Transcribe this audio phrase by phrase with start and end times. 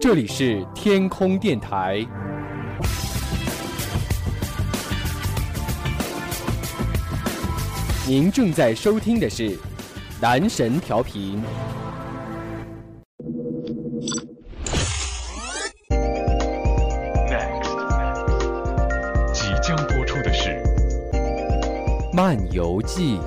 [0.00, 2.02] 这里是天空电台，
[8.08, 9.58] 您正在收听的是
[10.18, 11.42] 男神调频。
[19.34, 20.48] 即将播出的是
[22.14, 23.18] 《漫游记》。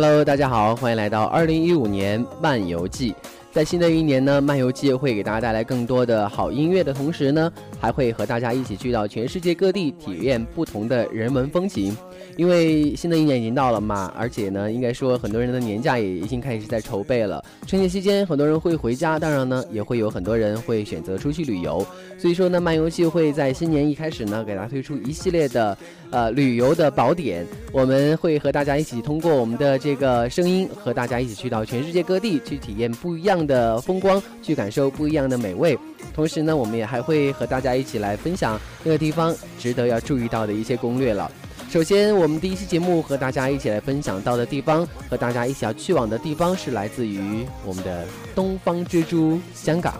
[0.00, 3.12] Hello，大家好，欢迎来到二零一五年漫游记。
[3.50, 11.96] 在新的一年呢，漫游记会给大家带来更多的好音乐的同时呢，还会和大家一起去到全世界各地体验不同的人文风情。
[12.36, 17.44] 因为新的一年已经到了嘛，而且呢，应该说很多人的年假也已经开始在筹备了。
[17.66, 21.84] 春节期间，很多人会回家，当然呢，也会有很多人会选择出去旅游。
[22.18, 25.76] 所以说呢，漫游记会在新年一开始呢，给大家推出一系列的
[26.10, 27.46] 呃旅游的宝典。
[27.72, 35.76] 我们会和大家一起通过我们的这个声音，和大家一起去到全世界各地去体验不一样的风光，去感受不一样的美味。
[36.14, 41.30] 同时呢，我们也还会和大家一起来分享那个地方值得要注意到的一些攻略了。
[41.70, 49.94] 首先，我们第一期节目和大家一起来分享到的地方，和大家一起要去往的地方是来自于我们的东方之珠——香港。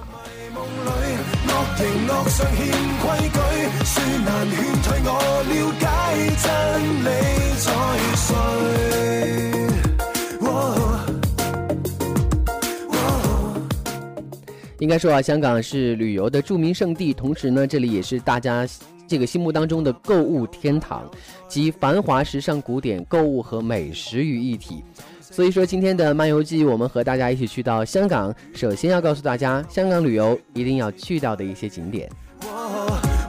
[14.78, 18.66] 应该说啊，香港是旅游的著名胜地，同时呢，这里也是大家。
[19.08, 21.10] 这个心目当中的购物天堂，
[21.48, 24.84] 集繁华、时尚、古典、购物和美食于一体。
[25.20, 28.34] 所以说，今天的漫游记，我们和大家一起去到香港。
[28.54, 32.10] 首先要告诉大家，香港旅游一定要去到的一些景点。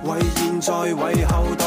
[0.03, 1.65] 为现在，为后代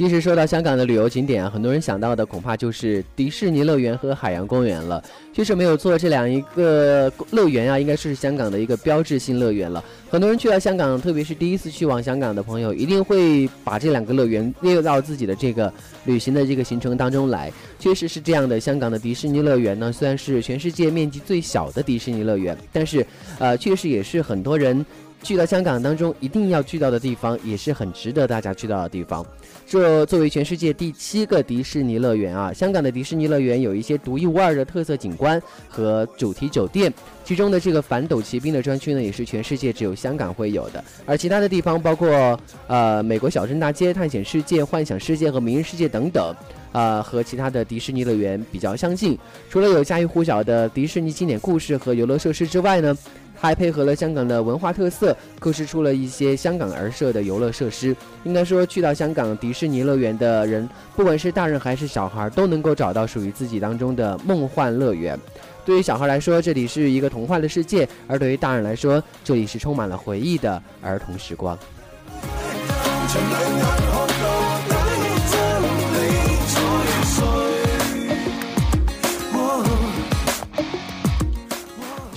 [0.00, 5.04] 其实说到香港的旅游景点啊，很多人想到的恐怕就是迪士尼乐园和海洋公园了。
[5.30, 9.84] 确实没有错，这两一个乐园啊，应该是香港的一个标志性乐园了。
[10.08, 15.70] 很多人去了香港，特别是第一次去往香港的朋友，一定会把这两个乐园列入到自己的这个
[16.06, 17.52] 旅行的这个行程当中来。
[17.78, 23.04] 确实是这样的，香港的迪士尼乐园呢，虽然是全世界面积最小的迪士尼乐园，但是，
[23.38, 24.82] 呃，确实也是很多人
[25.22, 29.24] 去到香港当中一定要去到的地方，也是很值得大家去到的地方。
[29.66, 36.92] 这作为全世界第七个迪士尼乐园啊，香港的迪士尼乐园有一些独一无二的特色景观和主题酒店，
[37.24, 40.82] 其中的这个反斗奇兵的专区呢，也是全世界只有香港会有的。
[41.06, 46.34] 而其他的地方包括呃美国小镇大街、探险世界、幻想世界和明日世界等等，
[46.72, 49.16] 呃和其他的迪士尼乐园比较相近。
[49.48, 52.96] 除了有家喻户晓的迪士尼经典故事和游乐设施之外呢。
[53.40, 57.96] 还配合了香港的文化特色，构思出了一些香港而设的游乐设施。
[58.24, 65.18] 应该说，去到香港迪士尼乐园的人，不管是大人还是小孩，都能够找到属于自己当中的梦幻乐园。
[65.64, 71.58] 对于小孩来说，这里是一个童话的世界；而对于大人来说，这里是充满了回忆的儿童时光。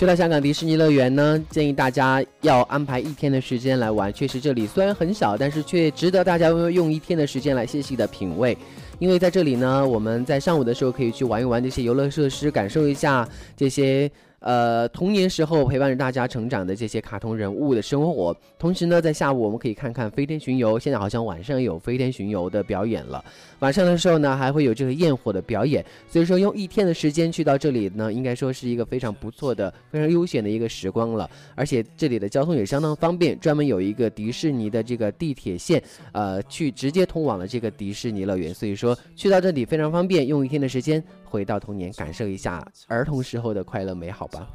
[0.04, 4.12] 说到香港迪士尼乐园呢，建议大家要安排一天的时间来玩。
[4.12, 8.58] 确实，这里虽然很小，但是却值得大家用一天的时间来细细的品味。
[9.00, 13.26] 因为在这里呢，我们在上午的时候可以去玩一玩这些游乐设施，感受一下
[13.56, 14.12] 这些。
[14.44, 20.78] 呃，童年时候陪伴着大家成长的这些卡通人物的生活，同时呢，在下午我们可以看看飞天巡游。
[20.78, 23.24] 现在好像晚上有飞天巡游的表演了，
[23.60, 25.84] 晚上的时候呢，还会有这个焰火的表演。
[26.10, 31.30] 所以说，用一天的时间去到这里呢，应该说是一个非常不错的、非常悠闲的一个时光了。
[31.56, 35.82] 而且这里的交通也相当方便，专门有一个迪士尼的这个地铁线，
[36.12, 38.54] 呃，去直接通往了这个迪士尼乐园。
[38.54, 41.02] 所以说，去到这里非常方便，用一天的时间。
[41.34, 44.48] 回到童年，感受一下儿童时候的快乐美好吧。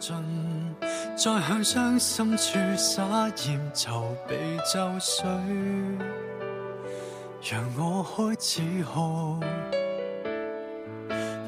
[0.00, 3.88] 再向伤心处撒盐，就
[4.26, 4.36] 被
[4.72, 5.24] 咒水，
[7.40, 9.38] 让我开始喝。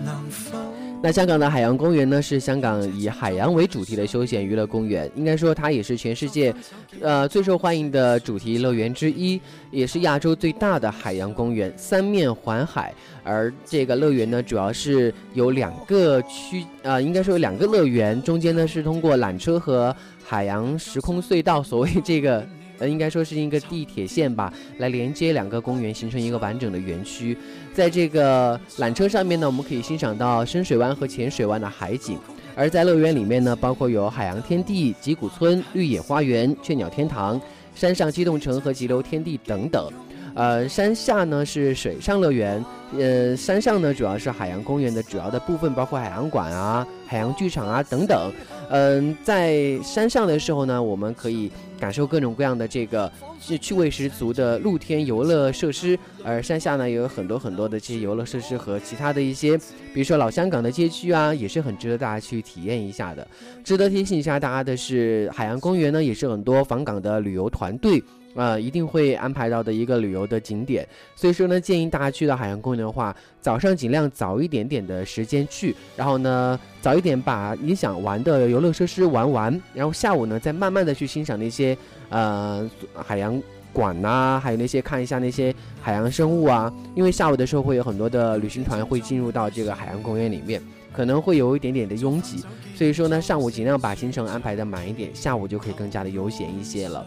[0.04, 0.75] 能否？
[1.06, 2.20] 那香港的海洋公园呢？
[2.20, 6.52] 是香港以海洋为主题的休闲娱乐公园，应该说它也是全世界，
[7.00, 12.92] 呃最受欢迎的主题乐园之一，也是亚洲最大的海洋公园，三面环海。
[13.22, 19.94] 而这个乐园呢，主要是有两个区，呃，应该说有两个乐园，中间呢是通过缆车和
[20.24, 22.44] 海洋时空隧道，所谓这个
[22.78, 27.37] 呃，应该说是一个地铁线吧，来连接两个公园，形成一个完整的园区。
[27.73, 32.19] 在这个缆车上面呢，我们可以欣赏到深水湾和浅水湾的海景。
[32.55, 37.38] 而在乐园里面呢，包括有海洋天地、吉谷村、绿野花园、雀鸟天堂、
[37.75, 39.93] 山上机动城和急流天地等等。
[40.34, 42.64] 呃，山下呢是水上乐园，
[42.99, 48.32] 呃，山上呢主要是海洋公园的主要的部分，包括海洋馆啊、海洋剧场啊等等。
[48.68, 53.10] 嗯，在山上的时候呢，我们可以感受各种各样的这个
[53.40, 59.56] 是趣味十足的露天游乐设施，而山下呢也有很多很多的这些游乐设施和其他的一些，
[59.94, 63.26] 比如说老香港的街区啊，也是很值得大家去体验一下的。
[63.62, 68.02] 值得提醒一下大家的是，海洋公园呢也是很多访港的旅游团队。
[68.36, 81.76] 呃，一定会安排到的一个旅游的景点，所以说呢，建议大家去到海洋公园的话，早上尽量早一点点的时间去，然后呢，早一点把你想玩的游乐设施玩完，然后下午呢，再慢慢的去欣赏那些
[82.10, 83.42] 呃海洋
[83.72, 90.60] 馆呐，还有那些看一下那些海洋生物啊，因为下午的时候会有很多的旅行团会进入到这个海洋公园里面，
[90.92, 92.44] 可能会有一点点的拥挤，
[92.74, 97.06] 所以说呢，上午尽量把行程安排的满一点，下午就可以更加的悠闲一些了。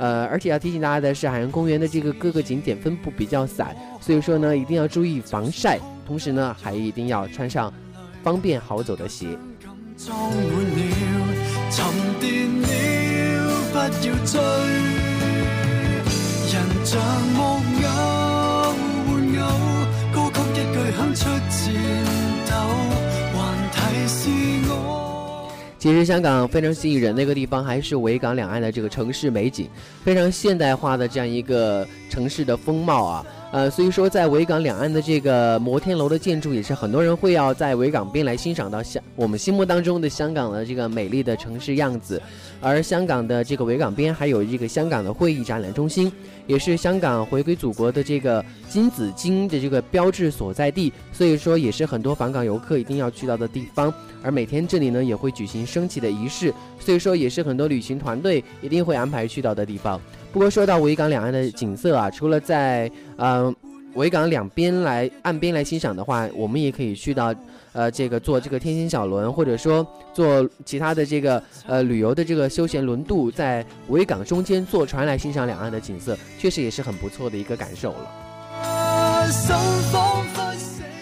[0.00, 7.70] 呃，而且要提醒大家的是，海洋公园的这个各个景点分布比较散，所以说呢，一定要注意防晒，同时呢，还一定要穿上
[8.22, 9.36] 方便好走的鞋。
[25.90, 29.68] 其实香港非常吸引人的一个地方，还是维港两岸的这个城市美景，
[30.04, 33.26] 非常现代化的这样一个城市的风貌啊。
[33.50, 42.22] 呃，所以说在维港两岸的这个摩天楼的建筑，也是很多人会要在维港边来欣赏到香我们心目当中的香港的这个美丽的城市样子。
[42.60, 46.12] 而香港的这个维港边还有这个香港的会议展览中心，
[46.50, 53.94] 也是香港回归祖国的这个金紫荆的这个标志所在地，所以说也是很多访港游客一定要去到的地方。
[54.20, 60.00] 而每天这里呢也会举行升旗的仪式，所以说也是很多旅行团队一定会安排去到的地方。
[60.32, 63.54] 不过说到维港两岸的景色啊，除了在呃
[63.94, 67.32] 维港两边来岸边来欣赏的话，我们也可以去到
[67.72, 78.10] 呃这个坐这个天星小轮，或者说坐其他的这个呃旅游的这个休闲轮渡，在维港中间坐船来欣赏两岸的景色，确实也是很不错的一个感受了。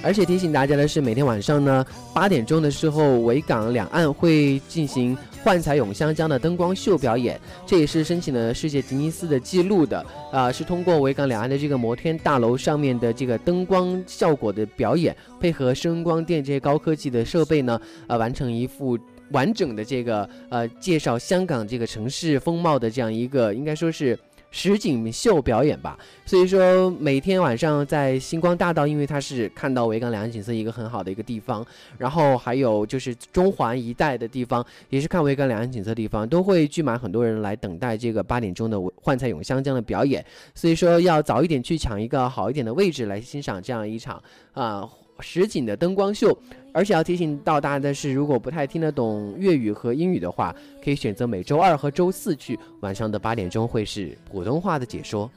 [0.01, 1.85] 而且提醒大家的是，每天晚上呢
[2.15, 10.53] 八点钟的时候，维港两岸会进行幻彩咏香江的灯光秀表演，这也是申请了世界吉尼斯的记录的啊！
[10.53, 18.97] 是通过维港两岸的这个摩天大楼上面的这个灯光效果的表演，配合声光电这些高科技的设备呢，呃，完成一幅
[19.33, 24.17] 完整的这个呃介绍香港这个城市风貌的这样一个，应该说是。
[24.51, 31.65] 实景秀表演吧，所以说每天晚上在星光大道，因为它是看到维港两岸景色一个很好的一个地方，
[31.99, 40.25] 然后还有就是中环一带的地方，也是看维港两岸景色地方，都会聚满很多人来等待这个八点钟的幻彩咏香江的表演，
[40.55, 44.23] 所以说要早一点去抢一个好一点的位置来欣赏这样一场
[44.55, 44.89] 啊。
[45.21, 46.37] 实景的灯光秀，
[46.73, 55.31] 而且要提醒到大家的是，如果不太听得懂粤语和英语的话，可以选择每周二和周四去，晚上的八点钟会是普通话的解说。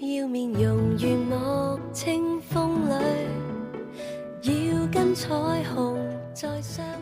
[0.00, 1.77] 要面容如墨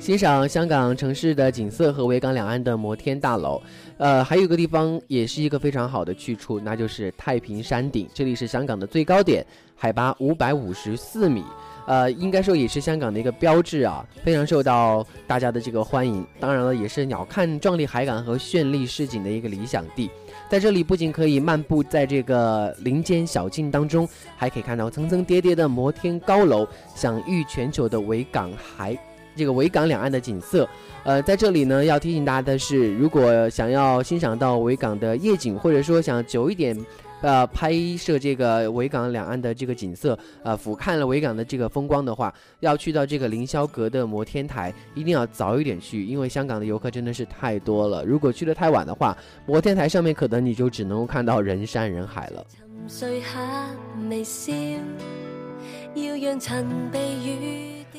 [0.07, 3.61] 欣赏香港城市的景色和维港两岸的摩天大楼，
[3.99, 8.09] 呃，还有一个地方也是一个非常好的去处，那就是太平山顶。
[8.15, 9.45] 这里是香港的最高点，
[9.75, 11.43] 海拔五百五十四米，
[11.89, 16.25] 呃，应该说也是香港的一个标志啊，非常受到大家的这个欢迎。
[16.39, 20.09] 当然了，也是鸟瞰壮丽海港和绚丽市景的一个理想地。
[20.49, 28.97] 在这里不仅可以漫步在这个林间小径当中，还可以看到层层叠叠的摩天高楼，享誉全球的维港海。
[29.37, 30.67] 这个维港两岸的景色，
[31.05, 36.77] 呃，在这里呢，要提醒大家的是，如果想要欣赏到维港的夜景，或者说想久一点，
[37.21, 48.05] 呃，拍摄这个维港两岸的这个景色，呃，俯瞰了维港的这个风光的话，要去到这个凌霄阁的摩天台，一定要早一点去，因为香港的游客真的是太多了。
[48.05, 49.17] 如果去的太晚的话，
[49.47, 52.47] 摩天台上面可能你就只能够看到人山人海了。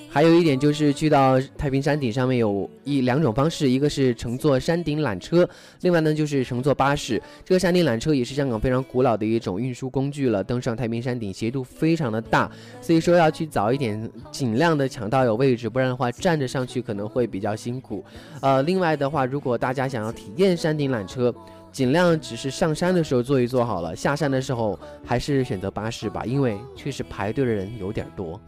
[0.10, 5.48] 还有一点就是去到太平山顶上面有一两种方式，一个是乘坐山顶缆车，
[5.82, 7.22] 另外呢就是乘坐巴士。
[7.46, 10.44] 这个山顶缆车也是香港非常古老的一种运输工具了。
[10.44, 12.50] 登上太平山顶斜度非常的大，
[12.82, 18.04] 所以说要去早一点，尽量的抢到有位置，不然的话站着上去可能会比较辛苦。
[18.42, 21.34] 呃，另外的话，如果大家想要体验山顶缆车，
[21.77, 28.41] 尽量只是上山的时候坐一坐好了，下山的时候还是选择巴士吧，因为确实排队的人有点多。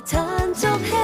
[0.00, 0.94] 叹俗气？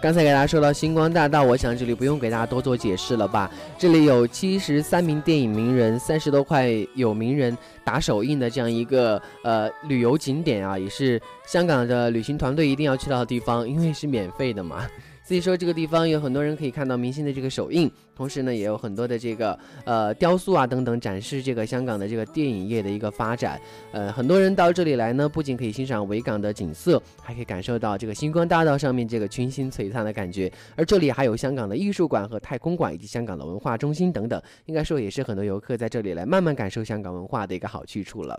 [0.00, 3.50] 刚才给大家说到星光大道，我想这里不用给大家多做解释了吧？
[3.76, 14.86] 这里有七十三名电影名人，三十多块有名人打手印的这样一个呃旅游景点啊，也是香港的旅行团队一定要去到的地方，因为是免费的嘛。
[15.24, 17.90] 所以说这个地方有很多人可以看到明星的这个手印。
[18.18, 23.60] 同时呢，也有很多的这个呃雕塑啊等等，展示这个香港的这个电影业的一个发展。
[23.92, 30.50] 呃，很多人到这里来呢，不仅可以欣赏维港的景色，还可以感受到这个星光大道上面这个群星璀璨的感觉。
[30.74, 38.36] 而这里还有香港的艺术馆和太空馆，以及香港的文化中心等等，应该说也是很多游客在这里来慢慢感受香港文化的一个好去处了。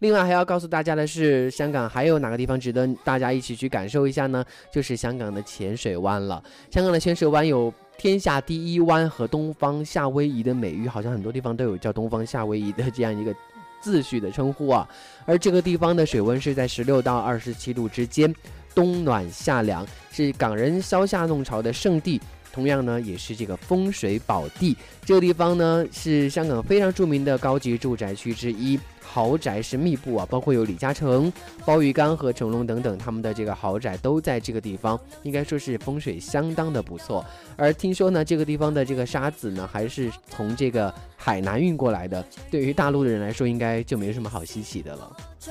[0.00, 4.44] 另外还要告诉大家的是，香港还有哪个地方值得大家一起去感受一下呢？
[4.72, 6.42] 就是香港的浅水湾了。
[6.68, 7.72] 香港的浅水湾有。
[8.00, 13.34] 天下第一湾和东方夏威夷的美誉，好像很多地方都有叫东方夏威夷的这样一个
[13.78, 14.88] 自序的称呼啊。
[15.26, 18.34] 而这个地方的水温是在十六到二十七度之间，
[18.74, 22.18] 冬暖夏凉，是港人消夏弄潮的圣地。
[22.52, 24.76] 同样呢，也是这个风水宝地。
[25.04, 31.32] 这个地方呢，是香港非常著名的高级住宅区之一，豪宅是密布啊，包括有李嘉诚、
[31.64, 37.24] 包玉刚和成龙等等，他们的这个豪宅都在这个地方，应该说是风水相当的不错。
[37.56, 45.16] 而听说呢，这个地方的这个沙子呢，还是从这个海南运过来的，对于大陆的人来说，应该就没什么好稀奇的了。
[45.40, 45.50] 其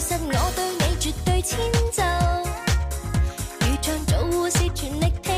[0.00, 1.58] 实我对你绝对迁
[1.92, 2.02] 就，
[3.60, 5.33] 如像做护士全力。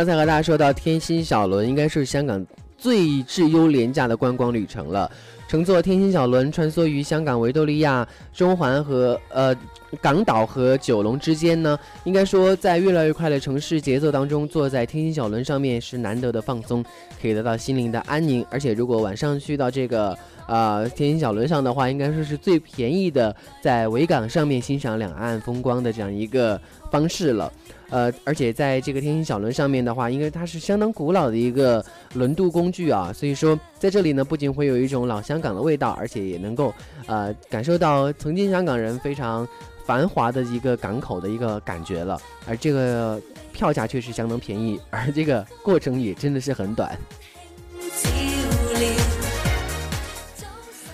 [0.00, 2.42] 刚才和大家说到天星小轮，应该是香港
[2.78, 5.10] 最质优廉价的观光旅程了。
[5.46, 9.54] 乘坐天星小轮穿梭于香港维多利亚中环和呃
[10.00, 16.82] 港岛和九龙之间呢，应该说在越来越快的城市节奏当中，坐在天星小轮上面是难得的放松，
[17.20, 18.42] 可以得到心灵的安宁。
[18.48, 20.16] 而且如果晚上去到这个
[20.46, 26.58] 呃天星小轮上的话，应该说是最便宜的，在维港上面欣赏两岸风光的这样一个
[26.90, 27.52] 方式了。
[27.90, 36.72] 呃，而且在这个天星小轮上面的话，因为它是相当古老的一个轮渡工具啊，所以说在这里呢，不仅会有一种老香港的味道，而且也能够
[37.06, 39.46] 呃感受到曾经香港人非常
[39.84, 42.20] 繁华的一个港口的一个感觉了。
[42.46, 43.20] 而这个
[43.52, 46.96] 票价确实相当便宜，而这个过程也真的是很短。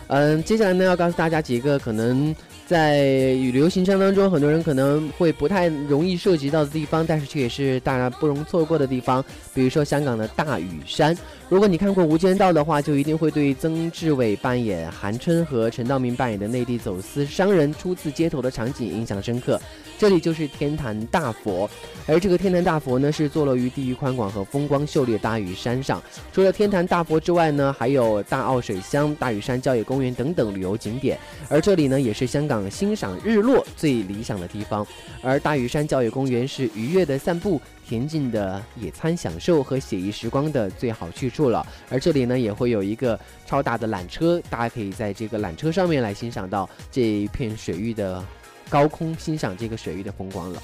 [0.08, 2.34] 嗯，接下来呢，要告诉大家几个可能。
[2.66, 9.24] 在旅游行程当中，很多人可能会不太容易涉及到的地方，但是却也是大家不容错过的地方。
[9.54, 11.16] 比如说香港的大屿山，
[11.48, 19.60] 如果你看过《无间道》的话，就一定会对曾志伟扮演韩春和陈道明扮演的内地走私商人初次接头的场景印象深刻。
[19.96, 21.70] 这里就是天坛大佛，
[22.04, 26.02] 而这个天坛大佛呢，是坐落于地域宽广和风光秀丽的大屿山上。
[26.32, 31.16] 除了天坛大佛之外呢，还有大澳水乡、大屿山郊野公园等等旅游景点。
[31.48, 34.84] 而这里呢，也是香港欣赏日落最理想的地方。
[35.22, 37.60] 而大屿山郊野公园是愉悦的散步。
[37.88, 48.22] 恬静的野餐享受和写意时光的最好去处了，而这里呢也会有一个超大的缆车，大家可以在这个缆车上面来欣赏到这一片水域的
[48.68, 50.62] 高空，欣赏这个水域的风光了。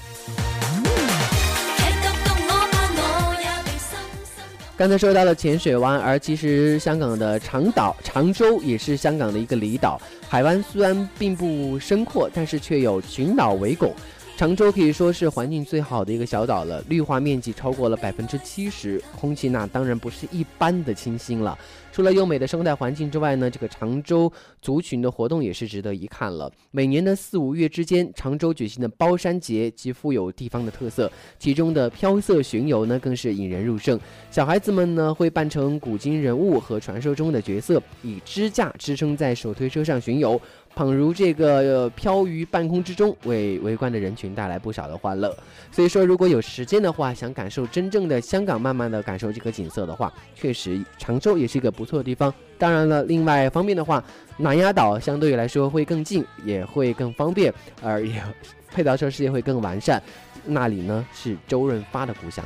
[4.75, 13.93] 刚才说到了浅水湾，而其实香港的长岛长洲也是香港的一个离岛，海湾虽然并不深阔，但是却有群岛围拱。
[14.35, 21.57] 常州可以说是环境最好的一个小岛了，绿化面积超过了百分之七十，空气那当然不是一般的清新了。
[21.91, 26.51] 除了优美的生态环境之外呢，这个常州族群的活动也是值得一看了。
[26.71, 33.99] 每年的四五月之间，常州举行的包山节极富有地方的特色，其中的飘色巡游呢更是引人入胜。
[34.31, 40.41] 小孩子们呢会扮成古今人物和传说中的角色，以支架支撑在手推车上巡游。
[40.75, 45.35] 仿如这个飘于半空之中，为围观的人群带来不少的欢乐。
[45.71, 52.33] 所以说，如果有时间的话，想感受真正的香港，慢慢的感受这个景色的话，确实常州也是一个不错的地方。
[52.57, 54.03] 当然了，另外方面的话，
[54.37, 58.21] 南丫岛相对于来说会更近，也会更方便，而也
[58.73, 60.01] 配套设施也会更完善。
[60.45, 62.43] 那里呢是周润发的故乡。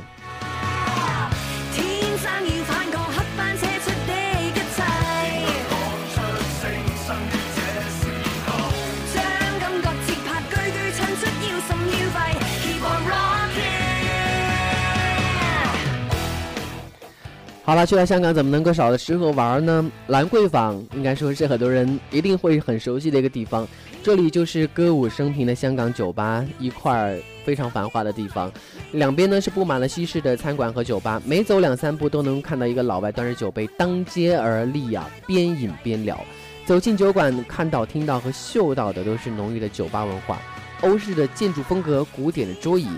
[17.68, 19.90] 好了，去了香港怎么能够少了吃和玩呢？
[20.06, 23.68] 兰桂坊应该说是很多人一定会很熟悉的一个地方，
[24.02, 28.50] 这里就是歌舞升平的香港酒吧一块儿非常繁华的地方，
[28.92, 36.18] 两边呢是布满了西式的餐馆和酒吧，每走两三步都能看到一个老外端着酒杯当街而立啊，边饮边聊。
[36.64, 40.40] 走进酒馆，看到、听到和嗅到的都是浓郁的酒吧文化，
[40.80, 42.88] 欧式的建筑风格、古典的桌椅。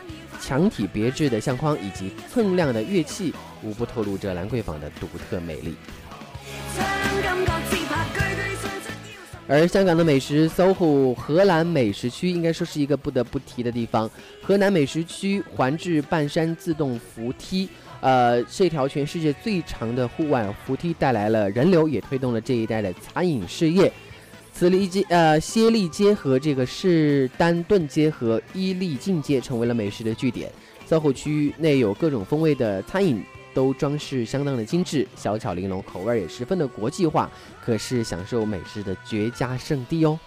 [0.40, 5.74] 墙体别致的相框以及锃亮的乐器，无不透露着兰桂坊的独特美丽。
[9.46, 14.08] 而香港的美食，SOHO 荷兰美食区应该说是一个不得不提的地方。
[14.40, 17.68] 河南美食区环至半山自动扶梯，
[18.00, 23.92] 呃，这条全世界最长的户外扶梯带来了人流，也推动了这一带的餐饮事业。
[24.52, 30.48] 慈利街、呃，歇利街和这个士丹顿街和伊利近街成为了美食的据点。
[30.88, 33.20] SOHO 区域内有各种风味的餐饮，
[33.54, 37.30] 都装饰相当的精致，小巧玲珑，口味也十分的国际化，
[37.64, 40.18] 可是享受美食的绝佳圣地哦。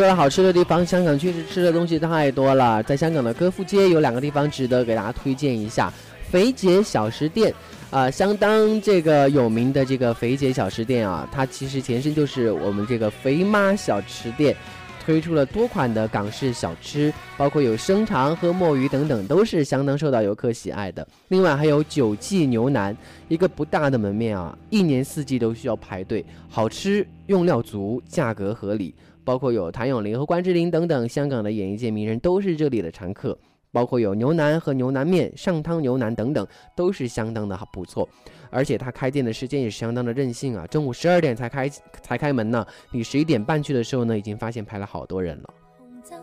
[0.00, 2.82] 说了好吃的地方，香港确实吃的东西太多了。
[2.84, 5.92] 在香港的歌赋街有两个地方值得给大家推荐一下，
[6.30, 7.52] 肥姐小食店，
[7.90, 14.56] 啊，相当这个有名的这个肥姐小食店啊，它其实前身就是我们这个肥妈小吃店，
[15.04, 21.06] 推出了多款的港式小吃，包括有生肠和墨鱼等等，都是相当受到游客喜爱的。
[21.28, 22.96] 另外还有九记牛腩，
[23.28, 28.94] 一个不大的门面啊，一年四季都需要排队，好吃，用料足，价格合理。
[29.24, 33.38] 包括有谭咏麟和关之琳等等香港的演艺界名人都是这里的常客，
[33.72, 38.08] 包括有牛腩和牛腩面、上汤牛腩等等，都是相当的不错。
[38.50, 42.66] 而且他开店的时间也是相当的任性啊，中午十二点才开才开门呢。
[42.90, 45.54] 你十一点半去的时候呢，已经发现排了好多人了。
[46.02, 46.18] 在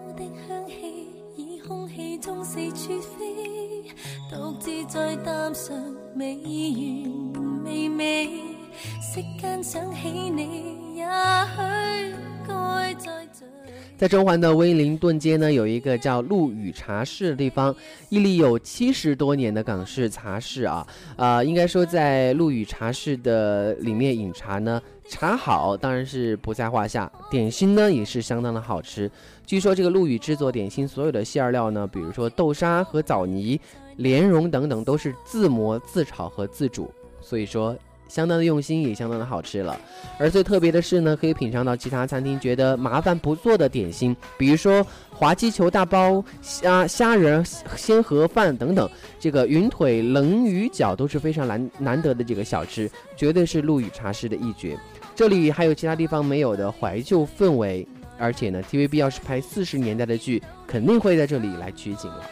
[13.98, 17.76] 在中环的威灵顿街呢，有一个叫陆羽茶室的地方，
[18.10, 24.80] 屹立有七十多年的港式茶室啊，呃，应该说在陆羽茶室的里面饮茶呢，
[25.10, 29.10] 茶好当然是不在话下，点心呢也是相当的好吃。
[29.48, 33.60] 据说这个陆羽制作点心所有的馅料呢，比如说豆沙和枣泥、
[33.96, 36.88] 莲蓉等等，都是自磨自炒和自煮，
[37.20, 37.76] 所以说。
[38.08, 39.80] 相当的用心，也相当的好吃了。
[40.18, 47.44] 而最特别的是呢，可以品尝到其他餐厅觉得麻烦不做的点心，比如说滑鸡球大包、虾虾仁
[47.76, 48.90] 鲜盒饭等等，
[49.20, 54.78] 这个云腿冷鱼饺都是非常难难得的这个小吃，绝对是陆羽茶室的一绝。
[55.16, 57.88] 这里还有其他地方没有的怀旧氛围，
[58.20, 62.24] 而且呢，TVB 要是拍四十年代的剧，肯定会在这里来取景了。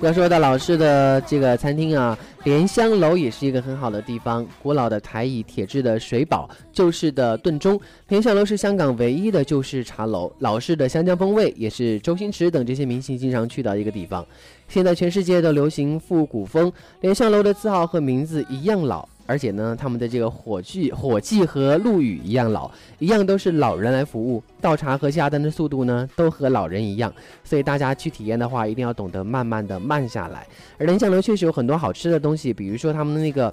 [0.00, 4.46] 要说到老式的这个餐厅啊，莲香楼也是一个很好的地方。
[4.62, 10.30] 古老的台椅、铁制的水宝、旧式的炖盅，莲香楼是香港唯一的旧式茶楼。
[10.40, 14.24] 老式的湘江风味也是周星驰等这些明星经常去的一个地方。
[14.68, 19.08] 现在全世界都流行复古风，莲香楼的字号和名字一样老。
[19.26, 27.12] 而且呢，他们的这个火炬、火炬和陆羽一样老，一样都是老人来服务，倒茶和下单的速度呢，都和老人一样。
[27.44, 30.46] 所以大家去体验的话，一定要懂得慢慢的慢下来。
[30.78, 33.52] 而莲香楼确实有很多好吃的东西，比如说他们的那个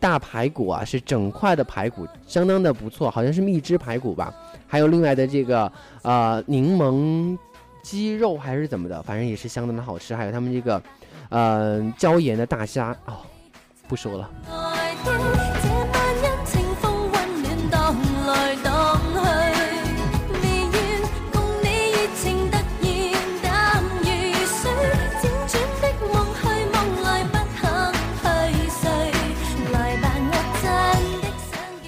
[0.00, 4.34] 大排骨啊，是整块的排骨，相当的不错，好像是蜜汁排骨吧。
[4.66, 5.70] 还有另外的这个
[6.02, 7.36] 呃柠檬
[7.82, 10.16] 鸡肉还是怎么的，反正也是相当的好吃。
[10.16, 10.82] 还有他们这个
[11.28, 13.18] 呃椒盐的大虾哦，
[13.86, 14.71] 不说了。
[15.04, 15.41] Bye.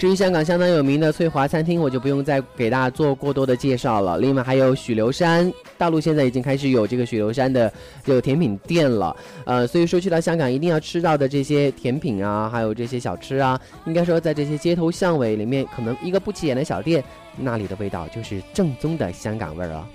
[0.04, 4.18] 至于香港相当有名的翠华餐厅，我就不用再给大家做过多的介绍了。
[4.18, 7.72] 另外还有许留山，大陆现在已经开始有这个许留山的
[8.04, 9.16] 有甜品店了。
[9.46, 17.02] 呃，所以说去到香港一定要吃到的这些甜品啊，还有这些小吃啊，应该说在这些街头巷尾里面，可能一个不起眼的小店，
[17.38, 19.88] 那里的味道就是正宗的香港味儿啊。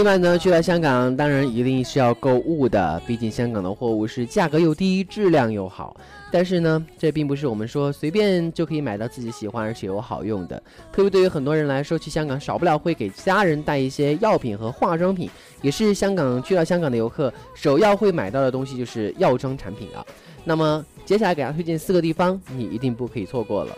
[0.00, 5.94] 另外呢，去了香港当然一定是要购物的，毕竟香港的货物是价格又低，质量又好。
[6.32, 10.56] 但是呢，这并不是我们说随便就可以买到自己喜欢而且又好用的。
[10.90, 15.28] 特别对于很多人来说，去香港少不了会给家人带一些药品和化妆品，
[15.60, 20.02] 也是香港去到香港的游客首要会买到的东西，就是药妆产品啊。
[20.44, 23.76] 那么接下来给大家推荐四个地方，你一定不可以错过了。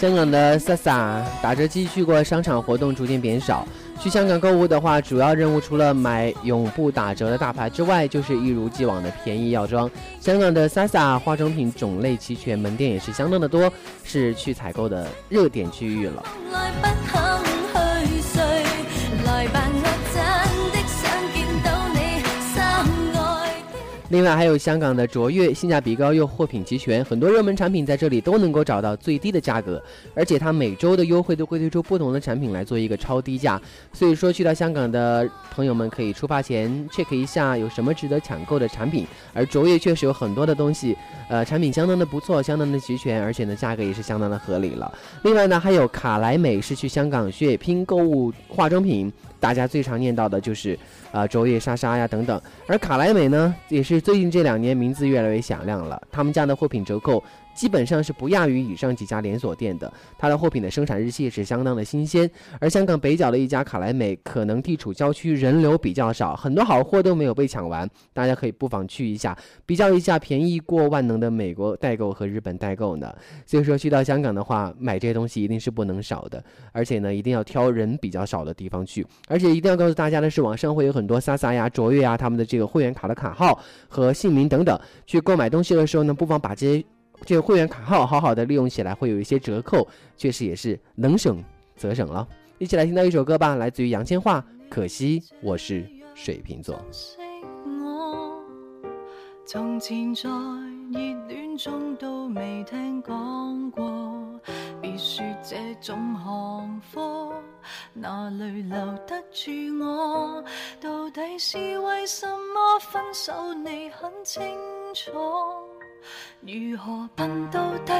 [0.00, 3.68] 香港的 Sasa 打折季去过商场活动逐渐变少。
[4.00, 9.90] 去香港购物的话，主要任务除了买永不打折的大牌之外，就是一如既往的便宜药妆。
[10.18, 13.70] 香港的 Sasa 化妆品种类齐全，门店也是相当的多，
[14.02, 16.24] 是去采购的热点区域了。
[24.10, 29.80] 另外还有香港的卓越，性价比高又货品齐全，很多热门产品在这里都能够找到最低的价格，
[30.16, 33.60] 而且它每周的优惠都会推出不同的产品来做一个超低价，
[33.92, 40.96] 所以说去到香港的朋友们可以出发前 check 一下有什么值得抢购的产品，而卓越确实有很多的东西，
[41.28, 44.92] 呃，产品相当的不错，相当的齐全，而且呢价格也是相当的合理了。
[45.22, 49.12] 另外呢还有卡莱美是去香港血拼购物化妆品。
[49.40, 50.78] 大家最常念到的就是，
[51.10, 57.24] 啊，卓越莎莎呀等等，而卡莱美呢，也是最近这两年名字越来越响亮了，他们家的货品折扣。
[57.60, 62.28] 基本上是不亚于以上几家连锁店的，它的货品的生产日期也是相当的新鲜。
[62.58, 73.14] 而香港北角的一家卡莱美，可能地处郊区，人流比较少，很多好货都没有被抢完，大家可以不妨去一下，比较一下便宜过万能的美国代购和日本代购呢。
[73.44, 76.42] 所以说去到香港的话，买这些东西一定是不能少的，
[76.72, 86.84] 而且呢，一定要挑人比较少的地方去，而且一定要告诉大家的是，网上会有很多莎莎呀、卓越呀他们的这个会员卡的卡号和姓名等等，去购买东西的时候呢，不妨把这些。
[87.24, 91.42] 这个会员卡号好好的利用起来，会有一些折扣，确实也是能省
[91.76, 92.26] 则省了。
[92.58, 96.76] 一起来听到一首歌吧，来自于杨千嬅，《可惜我是水瓶座》。
[99.46, 100.28] 从前在
[100.92, 104.40] 热恋中都未听讲过，
[104.80, 107.32] 别说这种行货，
[107.92, 110.44] 哪里留得住我？
[110.80, 113.52] 到底是为什么分手？
[113.54, 114.42] 你很清
[114.94, 115.10] 楚。
[116.40, 117.92] 如何笨到底？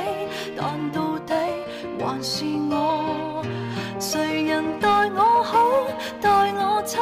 [0.56, 1.34] 但到底
[1.98, 3.42] 还是我。
[3.98, 5.58] 谁人待我好，
[6.20, 7.00] 待我差，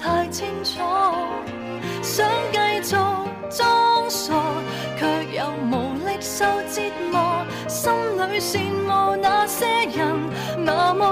[0.00, 0.80] 太清楚。
[2.02, 2.96] 想继续
[3.50, 4.34] 装傻，
[4.98, 7.46] 却又无力受折磨。
[7.68, 10.16] 心里羡慕那些人，
[10.64, 11.04] 麻木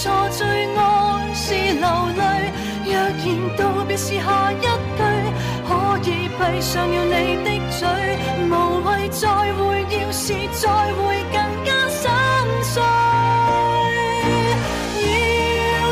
[0.00, 2.22] 错最爱是流泪，
[2.84, 4.68] 若然道别是下一句，
[5.66, 5.70] 可
[6.04, 7.82] 以闭上了你的嘴，
[8.48, 8.52] 无
[8.84, 9.58] 谓再会，
[9.90, 12.08] 要是再会更加心
[12.62, 12.80] 碎。
[15.02, 15.04] 要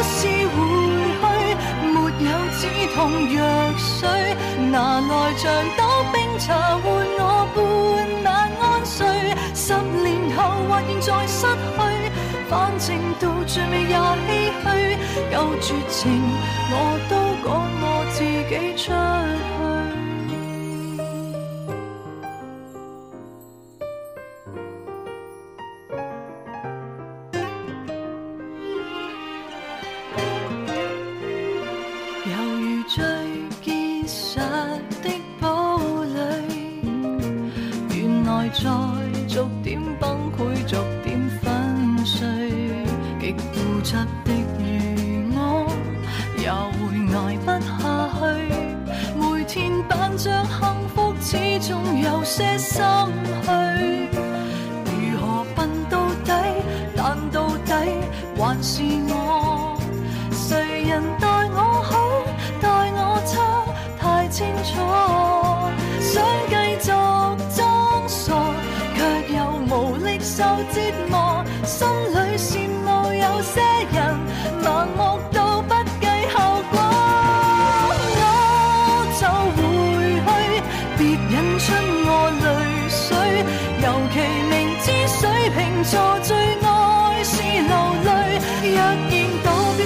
[0.07, 0.19] 是
[0.55, 0.57] 回
[1.19, 1.27] 去，
[1.90, 1.97] 没
[2.31, 2.62] 有止
[2.95, 2.97] 痛
[3.35, 3.37] 药
[3.77, 4.07] 水，
[4.71, 6.47] 拿来像斗冰茶
[6.79, 6.87] 换
[7.19, 7.21] 我
[7.57, 7.59] 半
[8.23, 8.27] 晚
[8.61, 8.95] 安睡。
[9.53, 10.38] 十年后
[10.69, 11.45] 或现在失，
[12.48, 14.26] 反正到最尾也唏
[14.62, 14.66] 嘘。
[15.32, 16.04] 有绝情，
[16.70, 16.74] 我
[17.09, 17.48] 都赶
[17.80, 18.92] 我自己出去，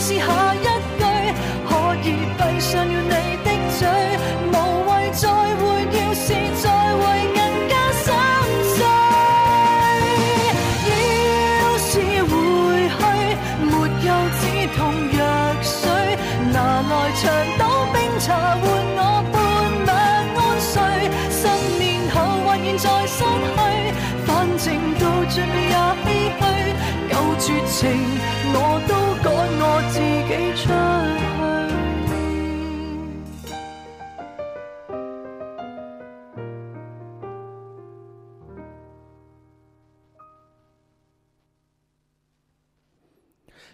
[0.00, 0.69] 是下一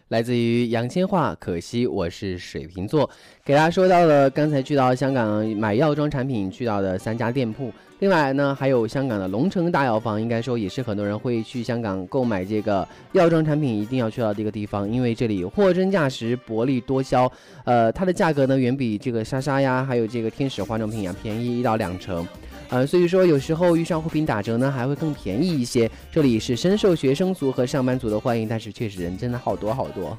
[0.09, 3.11] 来自于杨千嬅，可惜我是水瓶座。
[3.45, 17.31] 给大家说到了刚才去到香港买药妆产品去到的三家店铺，另外呢还有香港的龙城大药房，应该说也是很多人会去香港购买这个药妆产品一定要去到的一个地方，因为这里货真价实，薄利多销。
[17.64, 22.25] 呃，它的价格呢远比这个莎莎呀，还有这个天使化妆品呀便宜一到两成。
[22.69, 25.89] 呃，所以说有时候遇上货品打折呢，还会更便宜一些。
[26.11, 30.19] 这里是深受学生族和上班族的欢迎，但是确实人真的好多好多，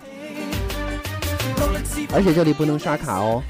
[2.13, 3.43] 而且这里不能刷卡哦。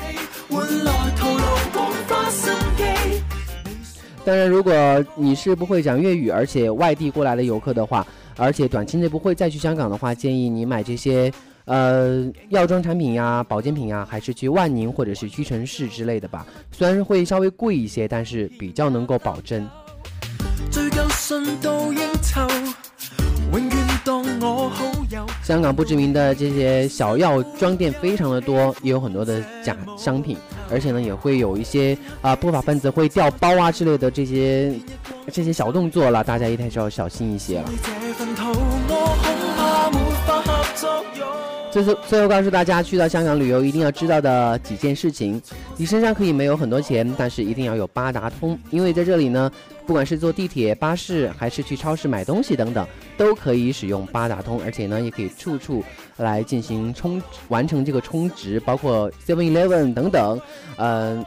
[4.26, 4.74] 当然，如果
[5.16, 8.06] 你是不会讲粤语，而且外地过来的游客的话，
[8.36, 11.32] 而且短期内不会再去香港的话，建议你买这些。
[11.68, 16.48] 呃，药妆产品呀、保健品呀，还是去万宁或者是屈臣氏之类的吧。
[16.72, 19.68] 虽然会稍微贵一些，但是比较能够保真。
[25.44, 30.38] 香港不知名的这些小药妆店非常的多，也有很多的假商品，
[30.72, 34.74] 而且呢也会有一些啊不法分子会掉包啊之类的这些
[35.34, 37.70] 这些小动作了，大家一定是要小心一些了。
[41.78, 45.40] 最后，最后告诉大家，去到香港旅游一定要知道的几件事情：
[45.76, 49.52] 你身上可以没有很多钱，但是一定要有八达通，因为在这里呢，
[49.86, 55.84] 不管是坐地铁、巴士，还是去超市买东西等等，都可以使用八达通，而且呢，也可以处处
[56.18, 60.42] 来进行充完成这个充值，包括 Seven Eleven 等等，
[60.78, 61.24] 嗯、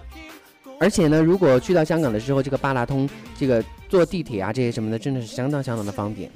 [0.81, 3.09] 而且呢，如果去到香港的时候，这个八达通，
[3.39, 6.29] 这个坐地铁啊这些什么的，真的是相当相当的方便。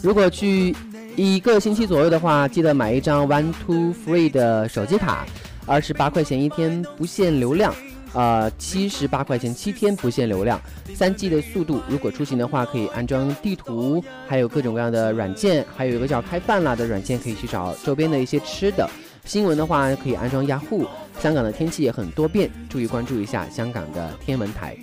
[0.00, 0.72] 如果去
[1.18, 5.26] 一个星期左右的话，记得买一张 One Two Free 的手机卡，
[5.66, 7.74] 二十八块钱一天不限流量，
[8.12, 10.60] 呃，七十八块钱七天不限流量，
[10.94, 11.82] 三 G 的速度。
[11.88, 18.88] 如果出行的话，可以安装地图，还有各种各样的软件，还有一个叫开饭啦的软件，可以去找周边的一些吃的。
[19.24, 20.86] 新闻的话，可以安装 Yahoo。
[21.18, 24.76] 香港的天气也很多变，注意关注一下香港的天文台。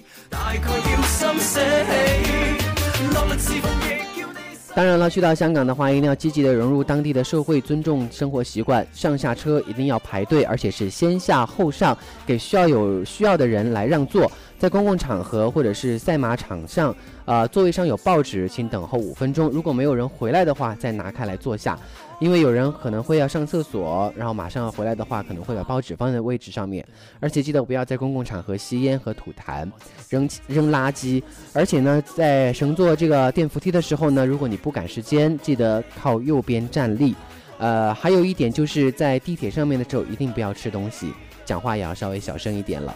[4.75, 8.85] 当然了，去到香港的话，一定要积极的融入当地的社会，尊重生活习惯。
[8.91, 14.29] 上下车一定要排队，而且是先下后上，给需要有需要的人来让座。
[14.59, 16.93] 在公共场合或者是赛马场上，
[17.25, 19.49] 呃，座位上有报纸，请等候五分钟。
[19.49, 21.77] 如果没有人回来的话，再拿开来坐下。
[22.21, 26.85] 因为有人可能会要上厕所，然后马上要回来的话，可能会把报纸放在位置上面。
[27.19, 29.69] 而且记得不要在公共场合吸烟和吐痰、
[30.07, 31.21] 扔扔垃圾。
[31.51, 37.13] 而且呢，在乘坐这个电扶梯的时候呢，如果你不赶时间，记得靠右边站立。
[37.57, 41.11] 呃，还有一点就是在地铁上面的时候，一定不要吃东西，
[41.43, 42.95] 讲话也要稍微小声一点了。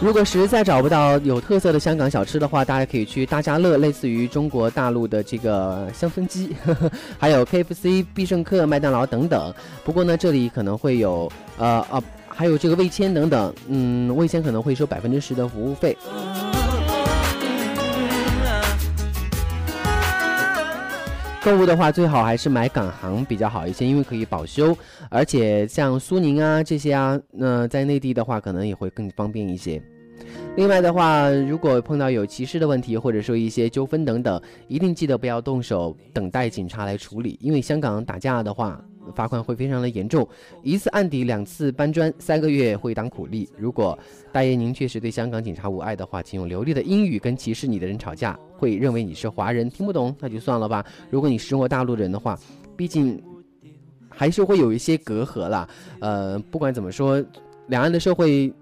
[0.00, 6.54] 如果实在找不到有特色的香港小吃的话，大家可以去大家乐，类似于中国大陆的这个香氛鸡，
[7.18, 9.52] 还有 KFC、必胜客、麦当劳等等。
[9.84, 15.96] 不过呢，这里可能会有呃呃，还有这个味千等等，嗯，味千可能会收百分之十的服务费。
[21.44, 24.76] 购物的话，最好还是买港行比较好一些，因为可以保修，
[25.08, 29.80] 而且像苏宁啊这些啊，那在内地的话，可能也会更方便一些。
[30.58, 38.84] 另外的话，如果碰到有歧视的问题，或者说一些纠纷等等，一定记得不要动手，等待警察来处理，因为香港打架的话。
[39.14, 40.28] 罚款会非常的严重，
[40.62, 43.48] 一次案底，两次搬砖，三个月会当苦力。
[43.56, 43.98] 如果
[44.30, 50.84] 大爷您确实对香港警察无爱的话，请用流利的英语跟歧视你的人吵架，会认为你是华人，听不懂那就算了吧。
[51.08, 52.38] 如果你是中国大陆人的话，
[52.76, 53.18] 毕竟
[54.10, 55.66] 还是会有一些隔阂啦。
[56.00, 57.24] 呃，不管怎么说，
[57.68, 58.52] 两岸的社会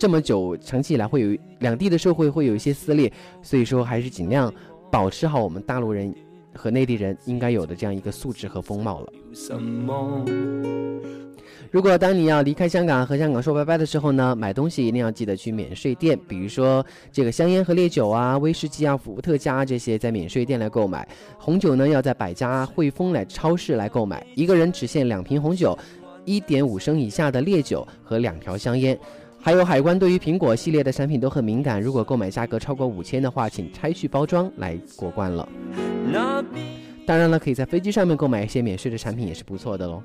[0.00, 4.50] 这么久，长期以来会有两地的社会会有一些撕裂，所以说还是尽量
[4.90, 6.12] 保持好我们大陆人。
[6.52, 9.12] 和内地人应该有的这样一个素质和风貌了。
[11.70, 21.08] 如果当你要离开香港和香港说拜拜的时候呢，买东西一定要记得去免税店，比如说这个香烟和烈酒啊、威士忌啊、伏特加这些，在免税店来购买。
[21.38, 25.78] 红酒呢，要在百家汇丰来超市来购买，一个人只限两瓶红酒，
[26.24, 28.98] 一点五升以下的烈酒和两条香烟。
[29.42, 35.48] 还有海关对于苹果系列的产品都很敏感，如果购买价格超过五千的话，请拆去包装来过关了。
[37.06, 40.02] 当然了，可以在飞机上面购买一些免税的产品也是不错的喽。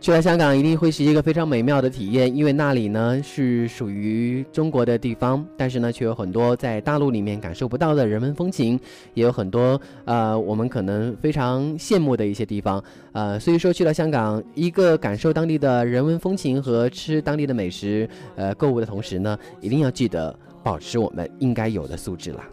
[0.00, 8.78] 去了香港一定会是一个非常美妙的体验，因为那里呢是属于中国的地方，但是呢却有很多在大陆里面感受不到的人文风情，
[9.14, 12.82] 也有很多呃我们可能非常羡慕的一些地方，
[13.12, 22.44] 呃所以说去了香港，一个感受当地的人文风情和吃当地的美食，呃购物的同时呢，一定要记得保持我们应该有的素质啦。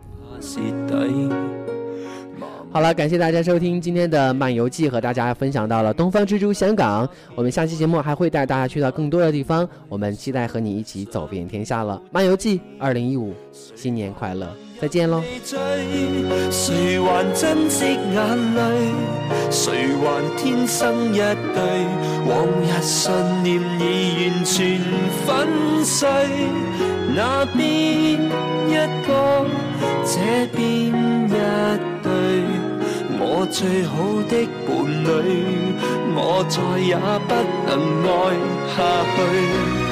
[2.73, 7.07] 好了，感谢大家收听今天的漫游记，和大家分享到了东方之珠香港。
[7.35, 12.01] 我们下期节目还会带大家去到更多的地方，我们期待和你一起走遍天下了。
[12.09, 13.31] 漫游记二零一五，
[13.75, 15.21] 新年快乐，再见喽。
[16.49, 18.61] 谁还珍惜眼泪？
[19.51, 21.85] 谁还天生一对？
[22.27, 24.81] 往日信念已完全
[25.27, 26.09] 粉碎，
[27.15, 27.69] 那边
[28.67, 28.73] 一
[29.05, 29.45] 个，
[30.03, 30.89] 这边
[31.29, 31.92] 一。
[33.35, 34.69] 我最好的伴
[35.03, 35.73] 侣，
[36.15, 36.95] 我再也
[37.27, 37.33] 不
[37.65, 38.13] 能爱
[38.69, 38.77] 下
[39.15, 39.82] 去。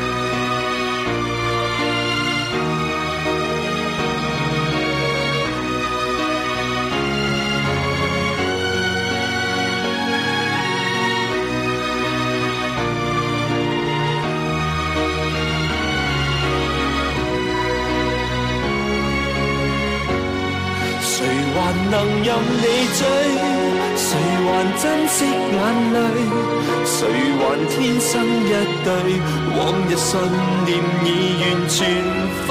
[22.24, 22.30] 任
[22.62, 22.66] 你
[22.98, 23.02] 追，
[23.96, 24.08] 谁
[24.46, 24.48] 还
[24.82, 25.58] 珍惜眼
[25.94, 25.98] 泪？
[26.86, 26.98] 谁
[27.38, 28.50] 还天生一
[28.84, 28.88] 对？
[29.58, 30.10] 往日信
[30.66, 30.70] 念
[31.04, 31.08] 已
[31.42, 31.78] 完全
[32.46, 32.50] 粉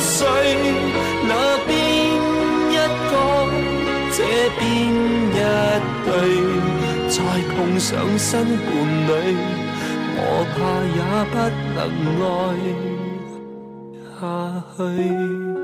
[0.00, 0.16] 碎。
[1.28, 1.30] 那
[1.66, 1.68] 边
[2.70, 2.74] 一
[3.10, 3.12] 个，
[4.12, 4.18] 这
[4.58, 4.60] 边
[5.32, 5.34] 一
[6.04, 6.08] 对，
[7.08, 7.16] 再
[7.54, 7.88] 碰上
[8.18, 8.68] 新伴
[9.08, 9.10] 侣，
[10.18, 10.20] 我
[10.52, 10.56] 怕
[10.96, 10.98] 也
[11.32, 11.34] 不
[11.74, 11.78] 能
[12.22, 12.24] 爱。
[14.18, 14.22] 下
[14.76, 15.55] 去。